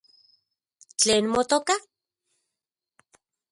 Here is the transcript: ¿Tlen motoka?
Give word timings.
¿Tlen 1.01 1.25
motoka? 1.35 1.75